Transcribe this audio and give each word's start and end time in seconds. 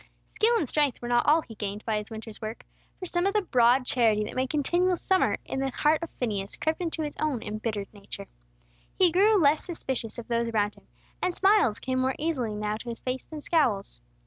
Skill 0.33 0.57
and 0.57 0.67
strength 0.67 0.99
were 0.99 1.07
not 1.07 1.27
all 1.27 1.41
he 1.43 1.53
gained 1.53 1.85
by 1.85 1.97
his 1.99 2.09
winter's 2.09 2.41
work; 2.41 2.65
for 2.97 3.05
some 3.05 3.27
of 3.27 3.33
the 3.35 3.43
broad 3.43 3.85
charity 3.85 4.23
that 4.23 4.33
made 4.33 4.49
continual 4.49 4.95
summer 4.95 5.37
in 5.45 5.59
the 5.59 5.69
heart 5.69 6.01
of 6.01 6.09
Phineas 6.17 6.55
crept 6.55 6.81
into 6.81 7.03
his 7.03 7.15
own 7.17 7.43
embittered 7.43 7.93
nature. 7.93 8.25
He 8.95 9.11
grew 9.11 9.37
less 9.39 9.63
suspicious 9.63 10.17
of 10.17 10.27
those 10.27 10.49
around 10.49 10.73
him, 10.73 10.87
and 11.21 11.35
smiles 11.35 11.77
came 11.77 11.99
more 11.99 12.15
easily 12.17 12.55
now 12.55 12.77
to 12.77 12.89
his 12.89 12.99
face 12.99 13.27
than 13.27 13.41
scowls. 13.41 14.01